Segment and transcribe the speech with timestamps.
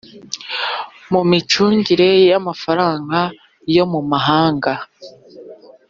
[1.11, 3.17] mu micungire y amafaranga
[3.75, 4.73] yo mu mahanga